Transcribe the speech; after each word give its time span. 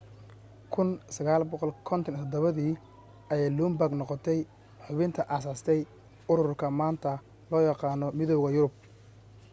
1957 0.75 2.53
dii 2.57 2.73
ayay 3.33 3.51
luxembourg 3.57 3.93
noqotay 3.99 4.39
xubintii 4.85 5.29
aasaastay 5.35 5.79
ururka 6.31 6.65
maanta 6.79 7.09
loo 7.49 7.63
yaqaano 7.69 8.07
midowga 8.17 8.49
yurub 8.55 8.73